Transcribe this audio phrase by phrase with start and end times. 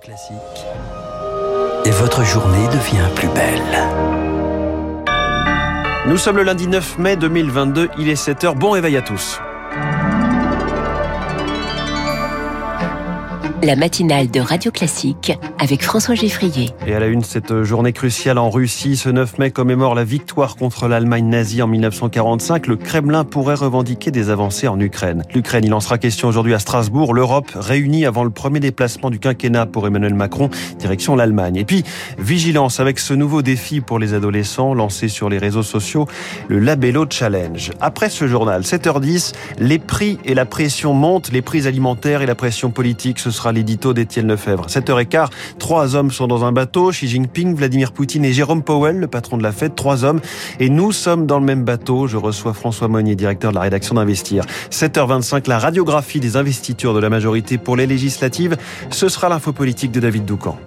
[0.00, 0.34] Classique.
[1.84, 3.60] Et votre journée devient plus belle.
[6.06, 9.40] Nous sommes le lundi 9 mai 2022, il est 7h, bon réveil à tous.
[13.64, 16.70] La matinale de Radio Classique avec François Geffrier.
[16.86, 20.56] Et à la une, cette journée cruciale en Russie, ce 9 mai commémore la victoire
[20.56, 22.66] contre l'Allemagne nazie en 1945.
[22.66, 25.22] Le Kremlin pourrait revendiquer des avancées en Ukraine.
[25.34, 27.14] L'Ukraine, il en sera question aujourd'hui à Strasbourg.
[27.14, 31.56] L'Europe réunie avant le premier déplacement du quinquennat pour Emmanuel Macron, direction l'Allemagne.
[31.56, 31.84] Et puis,
[32.18, 36.06] vigilance avec ce nouveau défi pour les adolescents lancé sur les réseaux sociaux,
[36.48, 37.70] le Labello Challenge.
[37.80, 42.34] Après ce journal, 7h10, les prix et la pression montent, les prix alimentaires et la
[42.34, 44.66] pression politique, ce sera l'édito d'Étienne Lefebvre.
[44.66, 49.06] 7h15, trois hommes sont dans un bateau, Xi Jinping, Vladimir Poutine et Jérôme Powell, le
[49.06, 50.20] patron de la fête, trois hommes.
[50.60, 52.06] Et nous sommes dans le même bateau.
[52.06, 54.44] Je reçois François Monnier, directeur de la rédaction d'Investir.
[54.70, 58.56] 7h25, la radiographie des investitures de la majorité pour les législatives.
[58.90, 60.58] Ce sera l'info politique de David Doucan.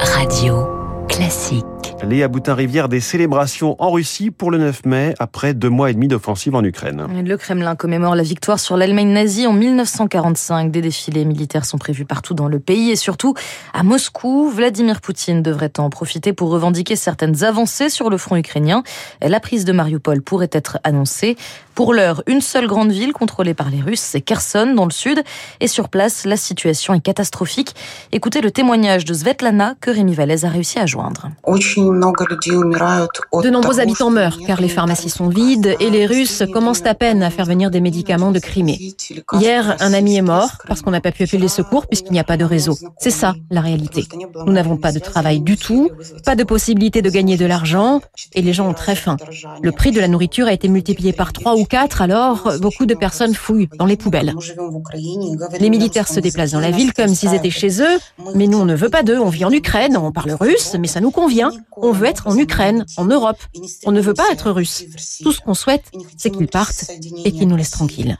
[0.00, 0.66] Radio
[1.08, 1.75] classique.
[2.08, 6.06] Léa Boutin-Rivière, des célébrations en Russie pour le 9 mai, après deux mois et demi
[6.06, 7.04] d'offensive en Ukraine.
[7.24, 10.70] Le Kremlin commémore la victoire sur l'Allemagne nazie en 1945.
[10.70, 13.34] Des défilés militaires sont prévus partout dans le pays et surtout
[13.74, 14.48] à Moscou.
[14.50, 18.84] Vladimir Poutine devrait en profiter pour revendiquer certaines avancées sur le front ukrainien.
[19.20, 21.36] La prise de Mariupol pourrait être annoncée.
[21.74, 25.22] Pour l'heure, une seule grande ville contrôlée par les Russes, c'est Kherson dans le sud.
[25.60, 27.74] Et sur place, la situation est catastrophique.
[28.12, 31.28] Écoutez le témoignage de Svetlana que Rémi Vallès a réussi à joindre.
[31.96, 37.22] De nombreux habitants meurent car les pharmacies sont vides et les Russes commencent à peine
[37.22, 38.94] à faire venir des médicaments de Crimée.
[39.32, 42.20] Hier, un ami est mort parce qu'on n'a pas pu appeler les secours puisqu'il n'y
[42.20, 42.76] a pas de réseau.
[42.98, 44.06] C'est ça la réalité.
[44.46, 45.90] Nous n'avons pas de travail du tout,
[46.24, 48.00] pas de possibilité de gagner de l'argent
[48.34, 49.16] et les gens ont très faim.
[49.62, 52.94] Le prix de la nourriture a été multiplié par trois ou quatre, alors beaucoup de
[52.94, 54.34] personnes fouillent dans les poubelles.
[55.60, 57.98] Les militaires se déplacent dans la ville comme s'ils étaient chez eux,
[58.34, 60.88] mais nous on ne veut pas d'eux, on vit en Ukraine, on parle russe, mais
[60.88, 61.50] ça nous convient.
[61.76, 63.38] On veut être en Ukraine, en Europe.
[63.84, 64.84] On ne veut pas être russe.
[65.22, 65.84] Tout ce qu'on souhaite,
[66.16, 66.90] c'est qu'ils partent
[67.24, 68.16] et qu'ils nous laissent tranquilles.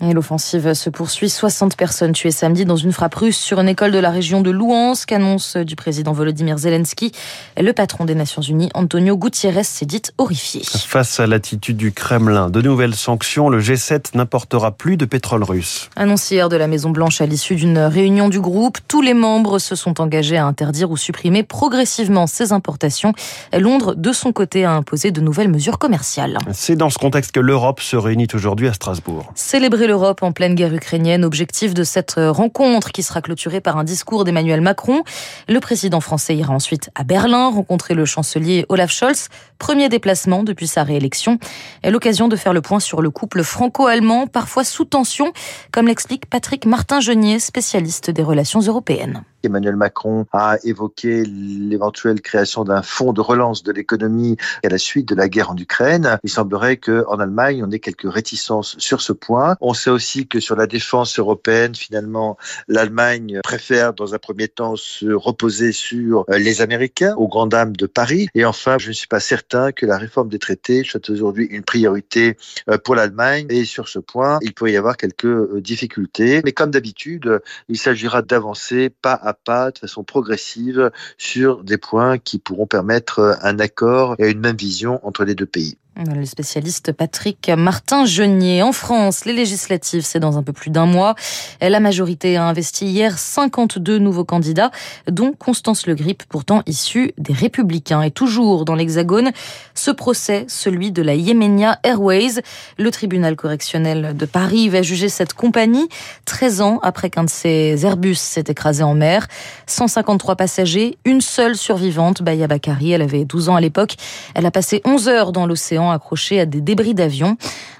[0.00, 1.28] Et l'offensive se poursuit.
[1.28, 4.50] 60 personnes tuées samedi dans une frappe russe sur une école de la région de
[4.50, 7.12] Louhansk, annonce du président Volodymyr Zelensky.
[7.60, 10.62] Le patron des Nations Unies, Antonio Gutiérrez, s'est dit horrifié.
[10.64, 15.90] Face à l'attitude du Kremlin, de nouvelles sanctions, le G7 n'importera plus de pétrole russe.
[15.96, 19.74] Annoncé hier de la Maison-Blanche à l'issue d'une réunion du groupe, tous les membres se
[19.74, 23.12] sont engagés à interdire ou supprimer progressivement ces importations.
[23.52, 26.38] Londres, de son côté, a imposé de nouvelles mesures commerciales.
[26.52, 29.32] C'est dans ce contexte que l'Europe se réunit aujourd'hui à Strasbourg.
[29.34, 33.84] Célébrer l'Europe en pleine guerre ukrainienne, objectif de cette rencontre qui sera clôturée par un
[33.84, 35.02] discours d'Emmanuel Macron.
[35.48, 40.66] Le président français ira ensuite à Berlin rencontrer le chancelier Olaf Scholz, premier déplacement depuis
[40.66, 41.38] sa réélection.
[41.84, 45.32] L'occasion de faire le point sur le couple franco-allemand, parfois sous tension,
[45.72, 49.22] comme l'explique Patrick Martin-Genier, spécialiste des relations européennes.
[49.42, 55.08] Emmanuel Macron a évoqué l'éventuelle création d'un fonds de relance de l'économie à la suite
[55.08, 56.18] de la guerre en Ukraine.
[56.24, 59.56] Il semblerait qu'en Allemagne, on ait quelques réticences sur ce point.
[59.60, 64.76] On sait aussi que sur la défense européenne, finalement, l'Allemagne préfère dans un premier temps
[64.76, 68.28] se reposer sur les Américains, aux grandes dames de Paris.
[68.34, 71.62] Et enfin, je ne suis pas certain que la réforme des traités soit aujourd'hui une
[71.62, 72.36] priorité
[72.84, 73.46] pour l'Allemagne.
[73.50, 76.40] Et sur ce point, il peut y avoir quelques difficultés.
[76.44, 82.18] Mais comme d'habitude, il s'agira d'avancer pas à pas, de façon progressive, sur des points
[82.18, 85.78] qui pourront permettre un accord et une même vision entre les deux pays.
[86.06, 88.62] Le spécialiste Patrick Martin-Genier.
[88.62, 91.16] En France, les législatives, c'est dans un peu plus d'un mois.
[91.60, 94.70] La majorité a investi hier 52 nouveaux candidats,
[95.10, 98.02] dont Constance Le Grip, pourtant issue des Républicains.
[98.02, 99.32] Et toujours dans l'Hexagone,
[99.74, 102.42] ce procès, celui de la Yemenia Airways.
[102.78, 105.88] Le tribunal correctionnel de Paris va juger cette compagnie
[106.26, 109.26] 13 ans après qu'un de ses Airbus s'est écrasé en mer.
[109.66, 112.92] 153 passagers, une seule survivante, Baya Bakari.
[112.92, 113.96] Elle avait 12 ans à l'époque.
[114.36, 117.36] Elle a passé 11 heures dans l'océan accroché à des débris d'avion.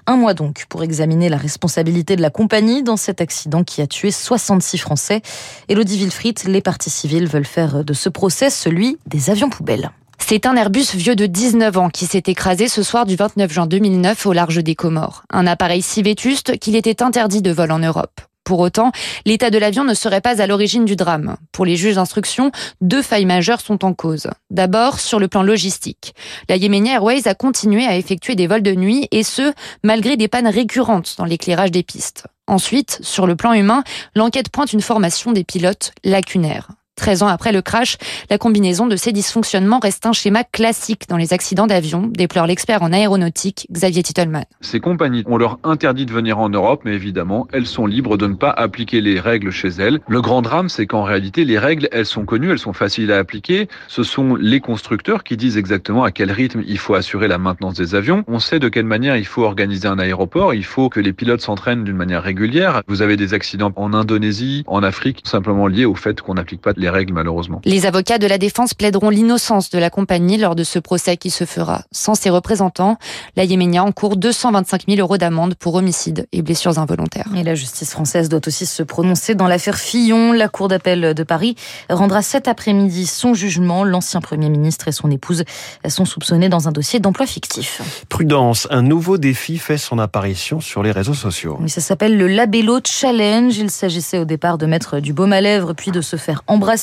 [0.06, 3.86] Un mois donc pour examiner la responsabilité de la compagnie dans cet accident qui a
[3.86, 5.22] tué 66 Français.
[5.68, 9.90] Elodie Wilfried, les parties civiles veulent faire de ce procès celui des avions poubelles.
[10.18, 13.66] C'est un Airbus vieux de 19 ans qui s'est écrasé ce soir du 29 juin
[13.66, 15.24] 2009 au large des Comores.
[15.30, 18.20] Un appareil si vétuste qu'il était interdit de vol en Europe.
[18.48, 18.92] Pour autant,
[19.26, 21.36] l'état de l'avion ne serait pas à l'origine du drame.
[21.52, 22.50] Pour les juges d'instruction,
[22.80, 24.28] deux failles majeures sont en cause.
[24.48, 26.14] D'abord, sur le plan logistique.
[26.48, 29.52] La Yemenia Airways a continué à effectuer des vols de nuit et ce,
[29.82, 32.24] malgré des pannes récurrentes dans l'éclairage des pistes.
[32.46, 33.84] Ensuite, sur le plan humain,
[34.14, 36.70] l'enquête pointe une formation des pilotes lacunaire.
[36.98, 37.96] 13 ans après le crash,
[38.28, 42.82] la combinaison de ces dysfonctionnements reste un schéma classique dans les accidents d'avion, déplore l'expert
[42.82, 44.44] en aéronautique Xavier Titelman.
[44.60, 48.26] Ces compagnies, on leur interdit de venir en Europe, mais évidemment, elles sont libres de
[48.26, 50.00] ne pas appliquer les règles chez elles.
[50.08, 53.18] Le grand drame, c'est qu'en réalité, les règles, elles sont connues, elles sont faciles à
[53.18, 53.68] appliquer.
[53.86, 57.74] Ce sont les constructeurs qui disent exactement à quel rythme il faut assurer la maintenance
[57.74, 58.24] des avions.
[58.26, 60.52] On sait de quelle manière il faut organiser un aéroport.
[60.52, 62.82] Il faut que les pilotes s'entraînent d'une manière régulière.
[62.88, 66.72] Vous avez des accidents en Indonésie, en Afrique, simplement liés au fait qu'on n'applique pas
[66.76, 67.60] les règles, malheureusement.
[67.64, 71.30] Les avocats de la défense plaideront l'innocence de la compagnie lors de ce procès qui
[71.30, 72.96] se fera sans ses représentants.
[73.36, 77.28] La Yéménia encourt 225 000 euros d'amende pour homicide et blessures involontaires.
[77.36, 80.32] Et la justice française doit aussi se prononcer dans l'affaire Fillon.
[80.32, 81.56] La Cour d'appel de Paris
[81.90, 83.84] rendra cet après-midi son jugement.
[83.84, 85.44] L'ancien Premier ministre et son épouse
[85.88, 87.82] sont soupçonnés dans un dossier d'emploi fictif.
[88.08, 91.58] Prudence, un nouveau défi fait son apparition sur les réseaux sociaux.
[91.66, 93.56] Ça s'appelle le Labello Challenge.
[93.56, 96.77] Il s'agissait au départ de mettre du baume à lèvres puis de se faire embrasser.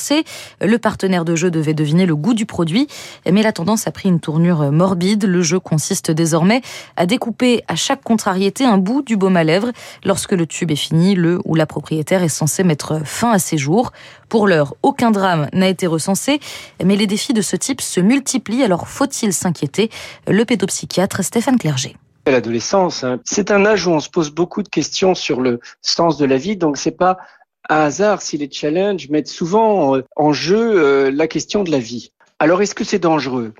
[0.60, 2.86] Le partenaire de jeu devait deviner le goût du produit,
[3.30, 5.24] mais la tendance a pris une tournure morbide.
[5.24, 6.62] Le jeu consiste désormais
[6.96, 9.72] à découper à chaque contrariété un bout du baume à lèvres.
[10.04, 13.58] Lorsque le tube est fini, le ou la propriétaire est censé mettre fin à ses
[13.58, 13.92] jours.
[14.28, 16.40] Pour l'heure, aucun drame n'a été recensé,
[16.84, 19.90] mais les défis de ce type se multiplient, alors faut-il s'inquiéter?
[20.26, 21.96] Le pédopsychiatre Stéphane Clerget.
[22.26, 26.16] L'adolescence, hein, c'est un âge où on se pose beaucoup de questions sur le sens
[26.16, 27.18] de la vie, donc c'est pas
[27.68, 32.12] un hasard si les challenges mettent souvent en jeu euh, la question de la vie.
[32.38, 33.54] Alors est-ce que c'est dangereux?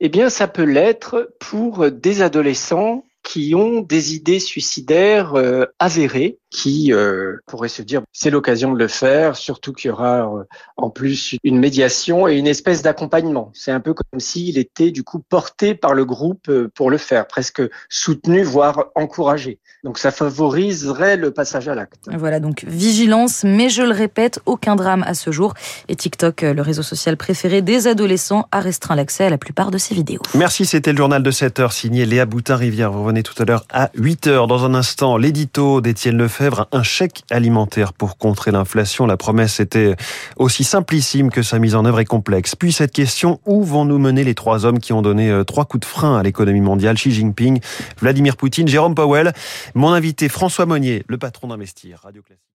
[0.00, 6.38] Eh bien, ça peut l'être pour des adolescents qui ont des idées suicidaires euh, avérées
[6.50, 10.44] qui euh, pourrait se dire c'est l'occasion de le faire, surtout qu'il y aura euh,
[10.76, 13.50] en plus une médiation et une espèce d'accompagnement.
[13.54, 16.98] C'est un peu comme s'il était du coup porté par le groupe euh, pour le
[16.98, 19.58] faire, presque soutenu, voire encouragé.
[19.84, 22.08] Donc ça favoriserait le passage à l'acte.
[22.12, 25.54] Voilà, donc vigilance, mais je le répète, aucun drame à ce jour.
[25.88, 29.78] Et TikTok, le réseau social préféré des adolescents, a restreint l'accès à la plupart de
[29.78, 30.22] ses vidéos.
[30.34, 32.90] Merci, c'était le journal de 7 heures signé Léa Boutin-Rivière.
[32.90, 34.46] Vous revenez tout à l'heure à 8 heures.
[34.46, 36.36] Dans un instant, l'édito d'Étienne Lefebvre
[36.72, 39.06] un chèque alimentaire pour contrer l'inflation.
[39.06, 39.96] La promesse était
[40.36, 42.54] aussi simplissime que sa mise en œuvre est complexe.
[42.54, 45.64] Puis cette question, où vont nous mener les trois hommes qui ont donné euh, trois
[45.64, 46.96] coups de frein à l'économie mondiale?
[46.96, 47.60] Xi Jinping,
[48.00, 49.32] Vladimir Poutine, Jérôme Powell.
[49.74, 52.46] Mon invité François Monnier, le patron d'Investir, Radio Classique.